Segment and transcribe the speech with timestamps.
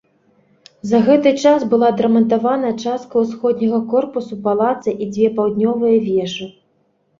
[0.91, 6.53] За гэты час была адрамантавана частка ўсходняга корпуса палаца і дзве паўднёвыя вежы.